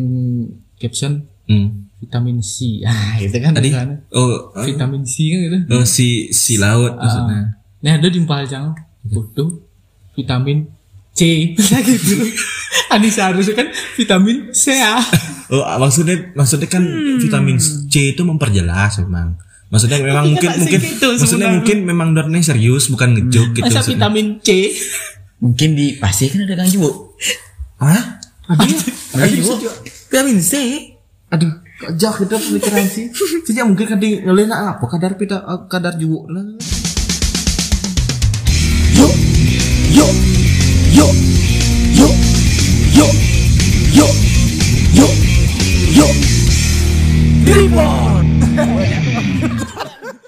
[0.76, 1.93] caption hmm.
[2.00, 2.56] Vitamin C
[2.88, 3.96] ah itu kan tadi biasanya.
[4.12, 7.46] oh eh, vitamin C kan gitu oh si si laut maksudnya Ah.
[7.84, 8.72] nah ada di jangan
[9.04, 9.44] foto
[10.14, 10.66] vitamin
[11.12, 11.52] C
[11.88, 12.14] gitu
[12.90, 15.04] Anissa harusnya kan vitamin C ah
[15.44, 16.80] Oh, maksudnya maksudnya kan
[17.20, 19.36] vitamin C itu memperjelas memang.
[19.68, 21.52] Maksudnya memang mungkin mungkin segitu maksudnya sebenarnya.
[21.52, 23.92] mungkin memang dornya serius bukan ngejok gitu masa maksudnya.
[24.00, 24.48] vitamin C
[25.44, 27.12] Mungkin di Pasir kan ada Kang Jiwo.
[27.76, 28.24] Hah?
[28.48, 29.54] Ada Jiwo.
[30.08, 30.52] Vitamin C.
[31.28, 33.10] Aduh, kok jauh kita pemikiran sih.
[33.46, 36.46] Sejak mungkin di ngelihat apa kadar pita eh, kadar juwo lah.
[38.94, 39.08] yo,
[39.90, 40.06] yo,
[40.94, 41.08] yo,
[41.98, 42.08] yo,
[42.94, 43.06] yo,
[43.94, 44.06] yo,
[44.94, 45.08] yo,
[45.98, 46.06] yo,
[47.44, 48.26] Ribon.